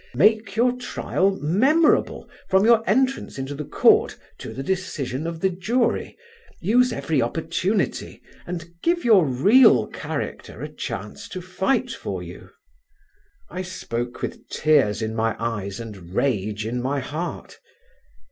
Make 0.15 0.55
your 0.55 0.71
trial 0.77 1.37
memorable 1.43 2.27
from 2.49 2.65
your 2.65 2.81
entrance 2.89 3.37
into 3.37 3.53
the 3.53 3.63
court 3.63 4.17
to 4.39 4.51
the 4.51 4.63
decision 4.63 5.27
of 5.27 5.41
the 5.41 5.51
jury. 5.51 6.17
Use 6.59 6.91
every 6.91 7.21
opportunity 7.21 8.19
and 8.47 8.65
give 8.81 9.05
your 9.05 9.27
real 9.27 9.85
character 9.85 10.63
a 10.63 10.69
chance 10.73 11.27
to 11.29 11.39
fight 11.39 11.91
for 11.91 12.23
you." 12.23 12.49
I 13.51 13.61
spoke 13.61 14.23
with 14.23 14.49
tears 14.49 15.03
in 15.03 15.13
my 15.13 15.35
eyes 15.37 15.79
and 15.79 16.15
rage 16.15 16.65
in 16.65 16.81
my 16.81 16.99
heart. 16.99 17.59